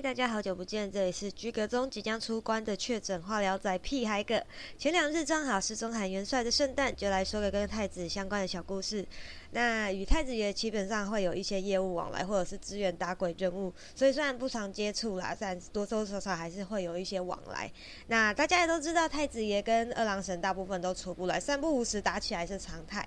[0.00, 4.40] 大家好久不见，这里是居阁中即将出关的确诊化疗仔屁孩哥。
[4.78, 9.04] 前两日正好是中海元帅的圣诞，就来说个跟太子相关的小故事。
[9.50, 17.68] 那与太子爷基本上会有一些业务往来，或者是支援打鬼任务，所以虽然不常接触啦，但多多少少还是会有一些往来。
[18.06, 23.04] 那大家也都知道，太子爷跟二郎神大部分都出不来，三不五时打起来是常态。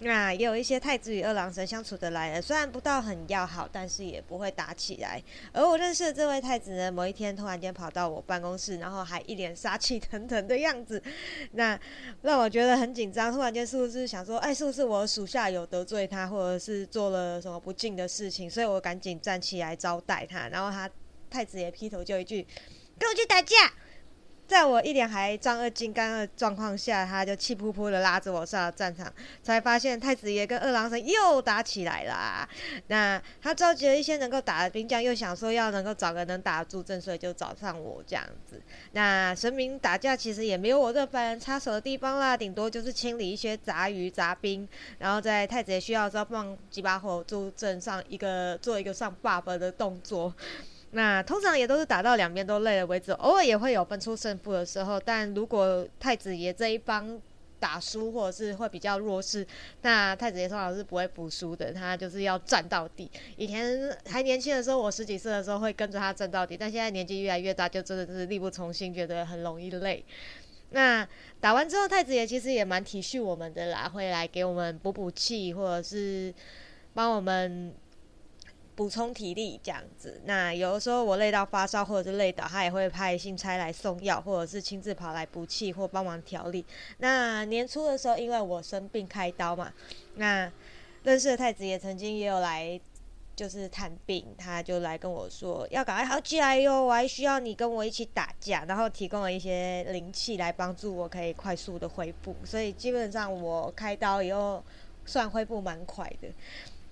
[0.00, 5.20] 那也有一些太子与二郎神相处得来的，虽然不到很要好，但是也不会打起来。
[5.52, 11.02] 而我认识的这位太子呢，某一天突然间跑到我办公室，然后还一脸杀气腾腾的样子，
[11.52, 11.78] 那
[12.22, 13.32] 让我觉得很紧张。
[13.32, 18.48] 突然间是不是想说，哎，是不是我属下有得罪他，或者是做了什么不敬的事情？
[18.48, 20.88] 所以我赶紧站起来招待他，然后他
[21.28, 22.46] 太子也劈头就一句
[23.00, 23.56] ：“跟我去打架。”
[24.48, 29.12] 在我一脸还丈二金刚的状况下，他就气扑扑的拉着我上了战场，
[29.42, 32.48] 才发现太子爷跟二郎神又打起来了。
[32.86, 38.58] 那他召集了一些能够打的兵将，又想说要能够找个能打得住阵，所以就找上我这样子。
[38.92, 44.66] 那神明打架其实也没有我这凡人插手的地方啦，顶多就是清理一些杂鱼杂兵，
[44.98, 50.32] 然后在太子爷需要的时候放几把火助阵上一个做一个上 buff 的动作。
[50.92, 54.98] 那通常也都是打到两边都累了为止，偶尔也会有分出胜负的时候。
[54.98, 57.20] 但如果太子爷这一方
[57.60, 59.46] 打输，或者是会比较弱势，
[59.82, 63.10] 那太子爷通常是不会服输的，他就是要战到底。
[63.36, 70.02] 以前还年轻的时候，我十几岁的时候会跟着他战到底，但现在年纪越来越大，就真的是力不从心，觉得很容易累。
[70.70, 71.06] 那
[71.38, 76.32] 打完之后，太子爷其实也蛮体恤我们的啦，会来给我们补补气，或者是
[76.94, 77.74] 帮我们。
[78.78, 86.64] 补充体力这样子，那有的时候我累到发烧或者是累倒，他也会派信差来送药，或者是亲自跑来补气或帮忙调理。
[86.98, 89.72] 那年初的时候，因为我生病开刀嘛，
[90.14, 90.48] 那
[91.02, 92.80] 认识的太子也曾经也有来，
[93.34, 104.62] 就是探病，他就来跟我说要赶快好起来哟，我还需要你跟我一起打架，然后提供了一些灵气来帮助我可以快速的恢复，所以基本上我开刀以后
[105.04, 106.28] 算恢复蛮快的。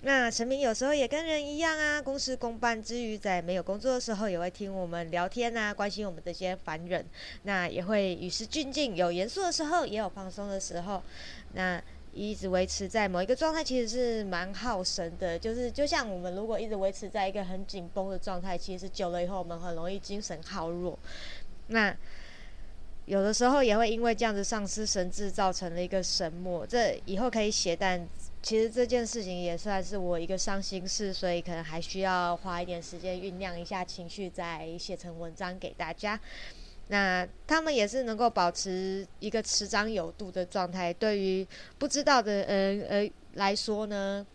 [0.01, 7.03] 那神明有时候也跟人一样啊，公事公办之余，在没有工作的时候，也会听我们聊天啊，关心我们这些凡人。
[7.43, 11.01] 那也会与时俱进，有严肃的时候，也有放松的时候。
[11.53, 11.81] 那
[12.13, 15.37] 一直维持在某一个状态，其实是蛮耗神的。
[15.37, 20.97] 就是就像我们如果一直维持在一个很紧绷的状态，其实久了以后，我们很容易精神耗弱。
[21.67, 21.95] 那
[23.05, 26.65] 有的时候也会因为这样子丧失神智，造成了一个神魔。
[26.65, 28.07] 这以后可以写，但
[28.41, 36.17] 其实这件事情也算是我一个伤心事，所以可能还需要花一点时间酝酿一下情绪，再写成文章给大家。
[36.87, 40.93] 那他们也是能够保持一个持张有度的状态。
[40.93, 41.45] 对于
[41.77, 44.25] 不知道的人呃来说呢？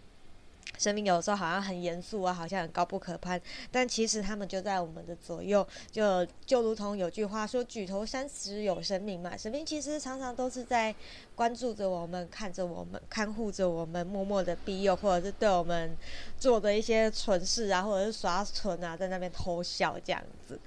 [0.78, 3.40] 生命有时候好像很严肃啊，好像很高不可攀，
[3.70, 10.94] 但其实他们就在我们的左右，就就如同有句话说“举头三尺有神明”嘛，神明其实常常都是在
[11.34, 15.96] 关注着我们，看着我们，看护着我们，默默的庇佑，或者是对我们
[16.38, 20.58] 做的一些蠢事啊，或者是耍蠢啊，在那边偷笑这样子。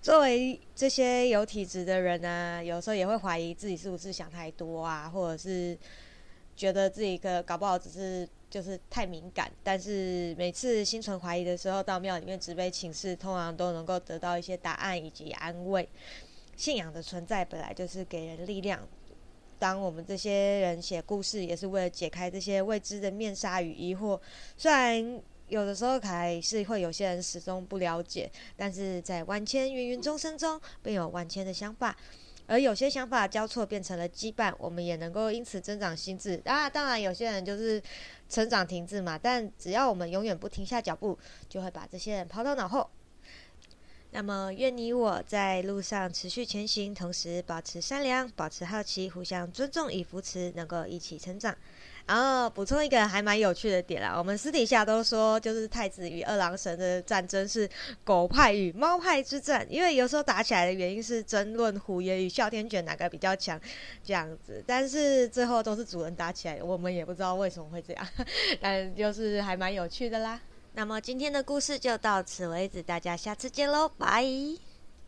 [0.00, 5.78] 作为这些有体质的人呢，有时候也会怀疑自己是不是想太多啊，或者是
[6.62, 8.28] 觉得自己可搞不好只是。
[8.52, 15.88] 就是太敏感，但是每次心存怀疑的时候，到庙里面直杯请示，通常都能够得到一些答案以及安慰。
[16.54, 18.86] 信仰的存在本来就是给人力量。
[19.58, 24.20] 当我们这些人写故事，也是为了解开这些未知的面纱与疑惑。
[24.58, 25.18] 虽然
[25.48, 31.96] 有的时候还是会有些人始终不了解，但是在万千芸芸众生中，便有万千的想法。
[32.46, 36.40] 而有些想法交错变成了羁绊，我们也能够因此增长心智。
[36.44, 37.82] 啊，当然有些人就是
[38.28, 42.88] 成长停滞嘛，但只要我们永远不停下脚步，就会把这些人抛到脑后。
[44.14, 51.56] 那么，愿你我在路上持续前行，同时保持善良，保持好奇，互相尊重与扶持，能够一起成长。
[52.06, 57.66] 然后补充一个还蛮有趣的点啦，我们私底下都说，就是太子与二郎神的战争是
[58.04, 63.58] 狗派与猫派之战，因为有时候打起来的原因是争论虎爷与哮天犬哪个比较强
[64.04, 68.06] 这样子，但是最后都是主人打起来，我们也不知道为什么会这样，
[68.60, 70.38] 但就是还蛮有趣的啦。
[70.74, 74.71] 那么今天的故事就到此为止，大家下次见喽，拜。